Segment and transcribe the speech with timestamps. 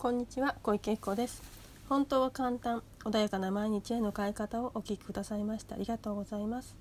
[0.00, 1.42] こんにちは小池子です。
[1.86, 6.74] 本当は簡単穏やかな毎日への変え方をお聞きくださいましてありがとうございます。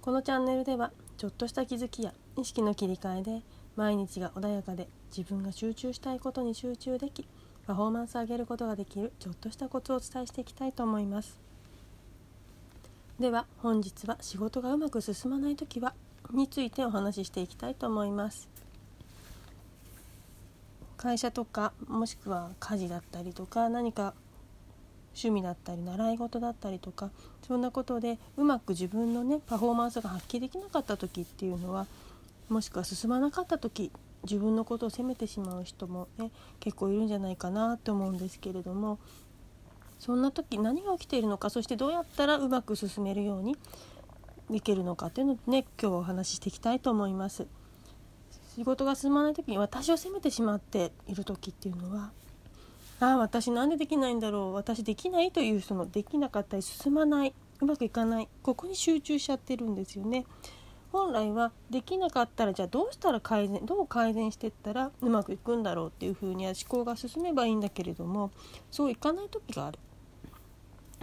[0.00, 3.42] このチャンネルではちょっとした気づきや意識の切り替えで
[3.74, 7.26] 毎日が穏やかで自分が集中したいことに集中でき
[7.66, 11.36] パフォーマンスを上げることができるちょっとしたコツをお伝えしていきたいと思います。
[13.18, 15.94] では本日は仕事がうまく進まない時は
[16.32, 18.48] についてお話ししていきたいと思います。
[21.00, 24.12] 会社とかもしくは家事だったりとか何か
[25.14, 27.10] 趣味だったり習い事だったりとか
[27.48, 31.86] そんなことでうまく自分のねパフォーマンスが発揮できなかった時っていうのは
[32.50, 33.90] もしくは進まなかった時
[34.24, 38.98] 自分のことを責めてしまう人もね結構いるんじゃないかなと思うんですけれども
[39.98, 43.56] そんな時何が起きているのかそしてどうやったらうまく進めるように
[44.50, 47.46] いけるのかっていうのをね今日はお話ししていきたいと思います。
[48.60, 52.10] 仕事が進まない時に私を責めてしまっている時っていうのは
[53.00, 60.26] ああ私なんでできないんだろう私できないというそのできなかったり進まないうまくいかないここに集中しちゃってるんですよね。
[60.92, 68.30] 本来はできなかったらじゃあどうしたら改善どう改善していったらうまくいくんだろうっていうふうには思考が進めばいいんだけれども
[68.70, 69.78] そういかない時がある。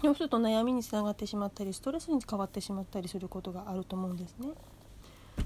[0.04, 4.50] そうすると悩みにつながってしまったりストレスに変わってしまったりすることがあると思うんですね。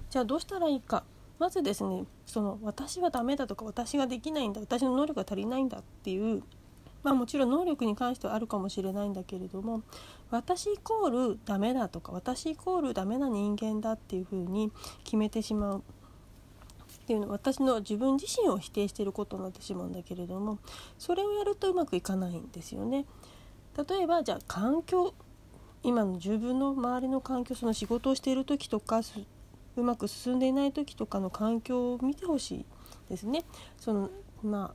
[0.09, 1.05] じゃあどうしたらいいか
[1.41, 6.43] まずですねその私はダメだとか私ができないんだ私の能力が足りないんだっていう
[7.01, 9.81] まあもちろん能力に関してはあるかもしれないんだけれども
[10.29, 14.71] 私イコールダメだとか私イコールダメな人間だっていうふうに
[15.03, 20.59] 決めてしまうっていうのは私の自分自身を否定していることになってしまうんだけれども
[20.99, 23.05] それをやるとうまくいかないんですよね。
[23.89, 25.15] 例えばじゃあ環境
[25.81, 29.01] 今の自分の周りの環境その仕事をしている時とか
[29.77, 32.65] うまく進んでいない時とかの環境を見てほしい
[33.09, 33.43] ですね。
[33.77, 34.09] その
[34.43, 34.73] ま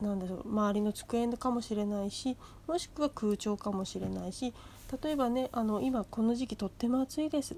[0.00, 4.54] あなんだろう周りの机かもしれないしもしくは空調かもしれないし
[5.02, 7.56] 例えばねあの今この時期とっても暑いです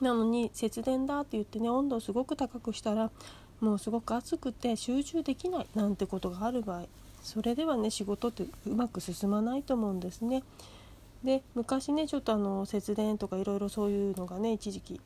[0.00, 3.10] なのに節電だって言ってね温度をすごく高くしたら
[3.60, 6.86] もうすごく暑くて集中できないなんてことがある場合
[7.22, 10.42] それではね仕事ってうまく進まないと思うんですね。
[11.22, 15.00] で昔ねちょっとあの節電とかいろいろそういうのがね一時期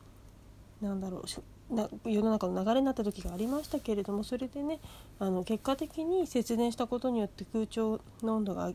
[0.81, 1.23] なんだろ
[1.69, 4.79] うな世の中の流れになった時がありましたけれどもそれでね
[5.19, 8.71] あの結果的に節電したことによって空調の温度が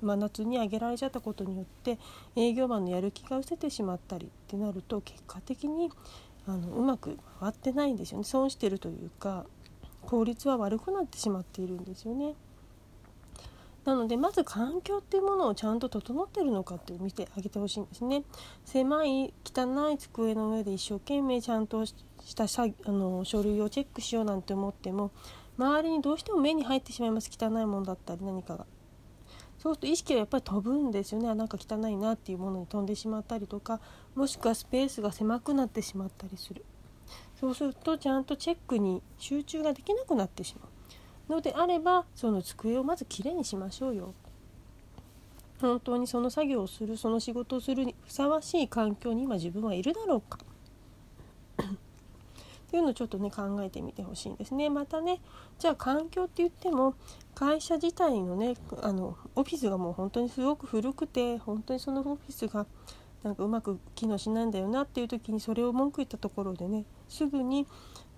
[0.00, 1.98] 真夏に上げられちゃったことによって
[2.34, 5.90] 営業マンのやる気が失せてしまったりってなると結果的に
[6.46, 9.46] あのうまく回ってないんですよね損してるというか
[10.02, 12.34] 効率は悪くなってしまっているんですよね。
[13.84, 18.22] なのでまず環境っていうものをちゃんと整ってるのかって見てあげてほしいんですね。
[18.64, 21.94] 狭い汚い机の上で一生懸命ちゃんとし
[22.36, 25.10] たあの書類をチェックしようなんて思っても
[25.58, 27.30] 周りにどうしても目に入ってしまいます。
[27.32, 28.66] 汚いものだったり何かが。
[29.58, 31.34] そうすると意識がやっぱり飛ぶんですよね。
[31.34, 33.80] なんか汚いなっていうものに飛んでしまったりとか
[34.14, 36.64] もしくはスペースが狭くなってしまったりする。
[37.38, 40.71] そうするとちゃんとチェックに集中ができなくなってしまう。
[41.32, 44.14] のであればその机をまずきれいにしましょうよ。
[45.60, 50.38] 本当にその作業をするその仕事をするにふさわしい環境に今自分はいるだろうか。
[51.62, 51.64] っ
[52.72, 54.68] ていうのをちょっとね考えてみてほしいんですね。
[54.68, 55.20] またね
[55.58, 56.94] じゃあ環境って言っても
[57.34, 62.66] 会社自体のねあのオフィスがもう本当にすごく古くて本当にそのオフィスが
[63.22, 67.66] なんかうまく機能しないんだよなっていう時にそれを文句言ったところでねすぐに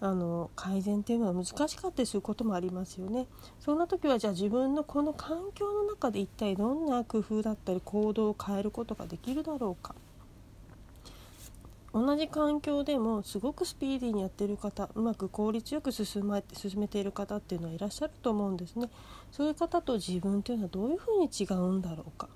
[0.00, 3.26] あの改善っていうのは難しかったりすることもありますよね。
[3.60, 9.94] そんな時はじゃあ自分のこの環境の中で一体どんな工夫だったり行動を変えることができるだろうか。
[11.94, 18.90] 同じ環境でもすごくスピーディーにやってる方うまく効率よく進め進めている方っていうのはいらっしゃると思うんですね。
[19.30, 22.28] そういう方と自分というのはどういうふうに違うんだろうか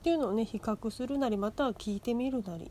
[0.00, 2.70] っていうのをね比較するなりまたは聞いてみるなり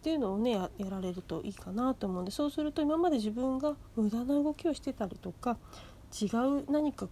[0.00, 5.58] っていうのをねやられるといいかなと思うんでそうすると今まで自分が無駄な動きをしてたりとか
[6.18, 7.06] 違う何か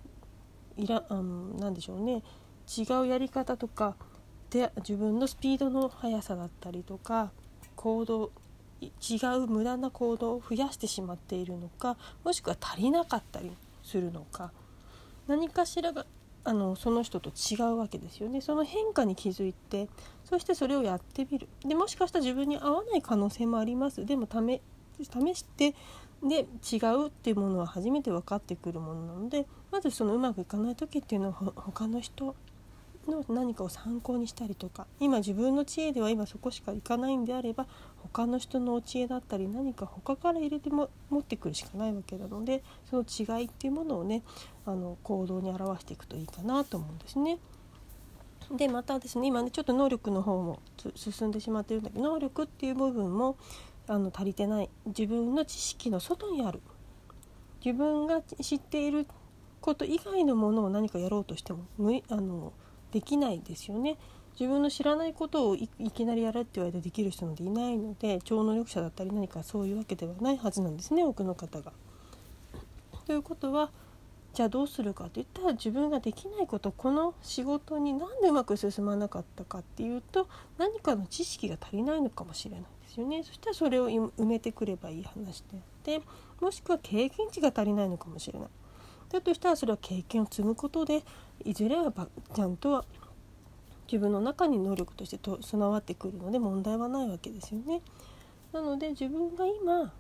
[0.78, 2.23] いらあのなでしょうね
[2.67, 3.94] 違うやり方とか
[4.49, 7.31] で自分のスピードの速さだったりとか
[7.76, 8.31] 行動
[8.81, 13.50] 違う無駄な行動を増やしてしまっているのかもしくは足りなかったり
[13.82, 14.50] するのか
[15.26, 16.06] 何かしらが
[16.48, 18.40] あのその人と違うわけですよね。
[18.40, 19.88] その変化に気づいて
[20.24, 21.46] そしてそれをやってみる。
[21.60, 24.06] でもしかしたら自分に合わない可能性もあります。
[24.06, 24.60] でも試
[25.34, 25.74] して
[26.22, 32.34] で違うっていうものは初めて分かってくるものなのでまずそのうまくいかない時っていうのは他の人
[33.08, 37.66] の何かを参考にしたりとか今自分の知恵では今そこしか行かないんであれば
[37.96, 44.22] 他の人のお知恵だったり何か他から入れても持ってくるしかないわけなのでその違いっていうものをね
[44.66, 47.38] あの行動に表していくといいかなと思うんですね。
[48.56, 50.60] でまたですね今ねちょっと能力の方も
[50.94, 53.37] 進んでしまってるんだけど能力っていう部分も
[53.87, 56.62] あの足りてない自分の知識の外にある
[57.64, 59.06] 自分が知っている
[59.60, 62.52] こと以外のものを何かやろうとしても無理あの
[62.93, 63.96] できないですよね。
[64.38, 71.73] 自分の知らないことをいきなりやれって言われてできる人なんていないので超能力者だったり何かそういうわけではないはずなんですね多くの方が。
[73.05, 73.70] ということは
[74.35, 86.02] じゃあどうするかって言ったら自分ができないことこの仕事に何でうまく進まなかったかっていうと何かの知識が足りないのかもしれないですよねそしたらそれを埋めてくればいい話であって
[86.41, 88.49] もしくは経験値が足りないのかもしれない。
[89.10, 91.02] だとしたらそれは経験を積むことで
[91.44, 91.93] いずれは
[92.34, 92.84] ちゃんと
[93.90, 97.81] 自分の中に能力としてと備わってくるので問題はないわけですよね。
[98.52, 99.93] なので自分が今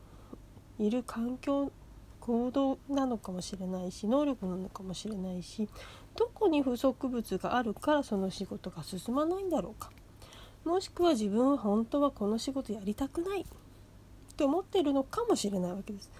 [0.78, 1.72] いる環境
[2.20, 5.68] 行動なのかもしれないし能力なのかもしれないし
[6.14, 9.90] どこに不足物があるからその仕事が進まないんだろうか
[10.64, 13.46] もしくは自分は本当はこの仕事やりたくない
[14.36, 16.10] と思っているのかもしれないわけです。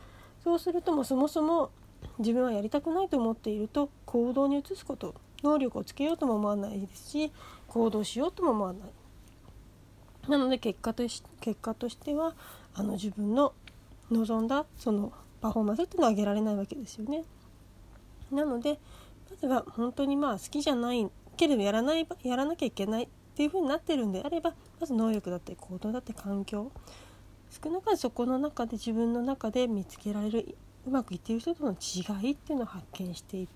[0.42, 1.70] そうするともそもそも
[2.18, 7.32] 自分はやりたくないと思っていると行動に移すこと能力をつけようとも思わないですし
[7.68, 10.30] 行動しようとも思わない。
[10.30, 12.34] なので結果とし結果としては
[12.74, 13.54] あの自分の
[14.10, 17.24] 望んだそのパフォーマンスっていうのは上げられないわけですよね。
[18.30, 18.78] なので
[19.30, 26.72] まずは本当にまあ好きじゃないけれどやらないやらなきゃいけないっていう風になってるんであればまず能力だったり行動だったり環境
[27.50, 30.56] 少なからずそこの中で自分の中で見つけられる
[30.88, 33.50] うまくいっている人との違いっていうのを発見していく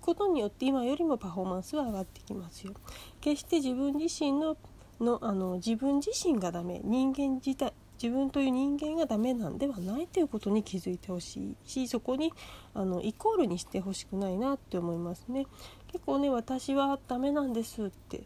[0.00, 2.74] ことによって今よりもパフォーマンスは上がってきますよ。
[3.20, 4.56] 決して自分自身の
[5.00, 7.72] のあの自分自身がダメ人間自体
[8.02, 12.32] 自分という人間がダメなんではないということに気づいてほしいしそこに
[12.74, 15.46] あのイコールにしてほしくないなって思いますね。
[15.86, 18.22] 結構ね私はダメなんですって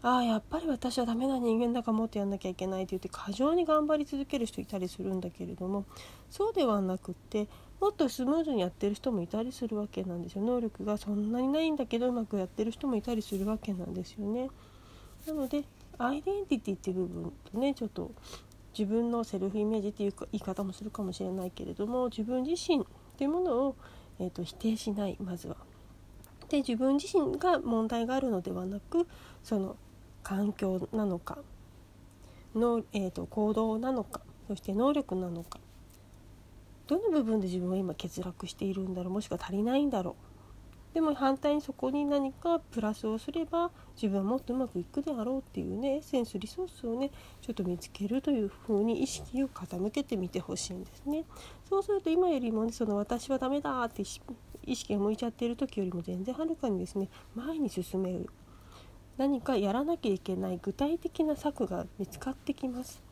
[0.00, 5.86] ああやっぱり私はダメな人間だからもっとやんなきゃいけないって言って過剰に頑張り続ける人いたりするんだけれども
[6.30, 7.48] そうではなくって
[7.80, 14.50] もっとスムーズにやってる人もいたりするわけなんですよ能力がそんなにないんだけどうまくやってる人もいたりするわけなんですよね。
[15.26, 15.64] なので
[15.98, 18.12] アイデンティティっていう部分とねちょっと
[18.78, 22.84] 自分のセルフイメージっていうか言い方もするかもしれないけれども自分自身っ
[23.16, 23.76] ていうものを、
[24.20, 25.56] えーと、否定しないまずは。
[26.48, 29.06] で自分自身が問題があるのではなく
[29.42, 29.76] その
[30.28, 31.38] 環境なのか
[32.54, 35.58] の、えーと、行動なのかそして能力なのか
[36.86, 40.16] どの部分で自分は今欠落しているんだろうもしくは足りないんだろ
[40.90, 47.10] うでも反対にそこに何かプラスをすれば自分はもっとうまくいくであろうっていうねエッセンスリソースをね
[47.40, 51.24] ちょっと見つけるというふうに意識を傾けてみてほしいんですね。
[51.68, 58.28] そうすると今よりもねその私はダメだって意識が向いちゃっている時よりも全然はるかにですね前に進める
[59.18, 63.02] 何かやらなきゃいけない具体的な策が見つかってきます。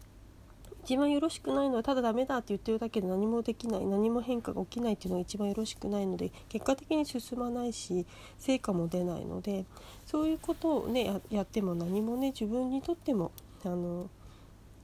[0.84, 3.84] 一番よろしくないのはただダメだって言ってるだけで何もできない。
[3.84, 8.06] 何も変化が起きないっていうのが一番よろしくないので結果的に進まないし
[8.38, 9.64] 成果も出ないので
[10.06, 13.32] そういうことをねやっても何もね自分にとっても
[13.64, 14.08] あの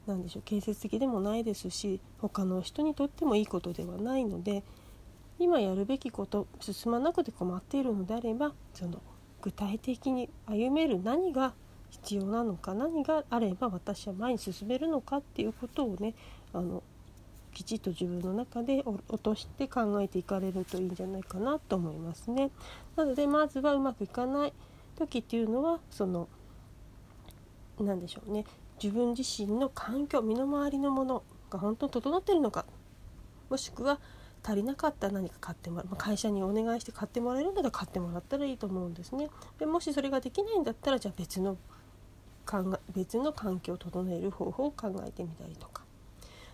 [0.08, 4.64] 何でしょう建設的でもないですし他の人にとってもいいことではないので
[5.38, 9.00] 今やるべきこと進まなくて困っているのであればその
[9.42, 11.52] 具体的に歩める何が
[11.90, 16.14] 必要なのか何があれば私は前に進めるのかっていうことをね
[16.54, 16.82] あの
[17.52, 22.50] きちっと自分の中で落として考えていかれるといいんじゃないかなと思いますね。
[22.96, 24.54] なのでまずはうまくいかない
[24.96, 26.28] 時っていうのはその
[27.78, 28.44] 何でしょうね
[28.82, 32.64] 自分自身の環境身の回りのものが本当に整ってるのか
[33.50, 33.98] もしくは
[34.44, 39.28] 足りなかったら何か買ってもらう、まあ、会社にお願いして買ってもらえるんだったら買ってもらったらいいと思うんですね。
[39.58, 41.56] でもしそれができないんだったらじゃあ別の
[42.44, 45.82] 考え別の環境を整える方法を考えてみたりとか。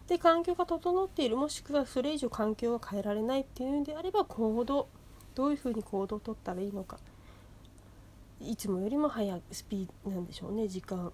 [0.07, 4.89] で環境が整っているもしくはそれ以上環境が変えられないっていうんであれば行動
[5.35, 6.99] どういうふうに行動をとったらいいのか
[8.41, 11.13] いつもよりも早くスピードなんでしょうね時間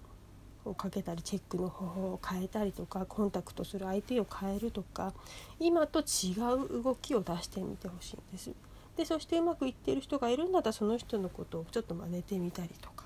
[0.65, 5.13] をかけたりチェックの方法を変えたりとかコンタクトする相手を変えるとか
[5.59, 6.33] 今と違
[6.79, 8.51] う動きを出してみてほしいんです。
[8.97, 13.05] でそしてうまくいっている人がいるんだったらその人のことをちょっと真似てみたりとか。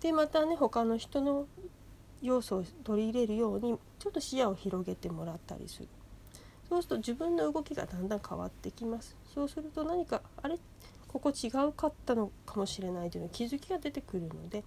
[0.00, 1.46] でまたね他の人の
[2.20, 5.88] 要素を取り入れるようにちょっと視野を広げてもらったりする。
[6.68, 9.16] そうすると自分の動きがだんだん変わってきます。
[9.34, 10.58] そうすると何かあれ？
[11.08, 14.64] ここ違うかったのかもしれないというの気づきが出てくるので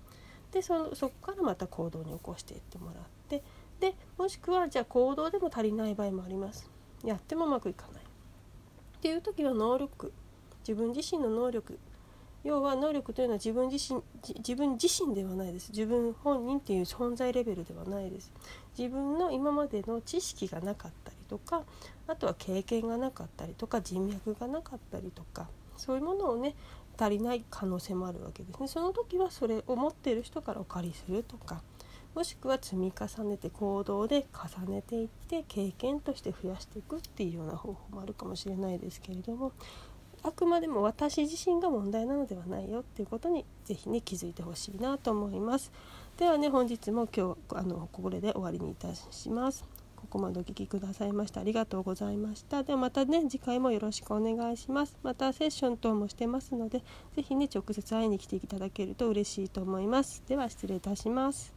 [0.58, 3.44] でそそこからまた行動に起こしていってもらって
[3.80, 6.68] でもしくはじゃあ行動でも足りない場合もあります。
[7.06, 8.02] やってもうまくいかない。
[8.02, 10.12] っていう時は能力
[10.68, 11.78] 自分自身の能力。
[12.44, 14.02] 要は能力というのは自分自身
[14.40, 15.70] 自分自身ではないです。
[15.70, 18.32] 自分本人っていう存在レベルではないです。
[18.76, 21.66] 自分の今までの知識がなかったりとか
[22.08, 26.56] あとは経験がなかったりとか人脈がなかったりとかそういうものをね
[27.00, 31.62] 足りない可能性もあるわけですねその時はそれを持っている人からお借りするとか
[32.16, 39.51] もしくは積み重ねて行動で重ねていって経験として増やしていくっていうような方法もあるかもしれないですけれども
[40.24, 45.72] あくまでも私自身が問題なのではないよっていうことに是非ね気づいてほしいなと思います。
[46.18, 49.63] ではね本日も今日あのこれで終わりにいたします。
[50.17, 52.63] ここまでお聴きくださいましてありがとうございました。
[52.63, 54.97] ではまたね次回もよろしくお願いします。
[55.03, 56.81] またセッション等もしてますので
[57.15, 60.24] 是非ね直接会いに来ていただけると嬉しいと思います。
[60.27, 61.57] では失礼いたします。